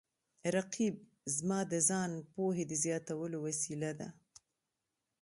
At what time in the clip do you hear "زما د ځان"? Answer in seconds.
1.35-2.11